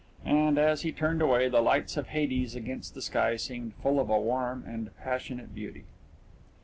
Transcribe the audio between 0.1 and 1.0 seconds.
And, as he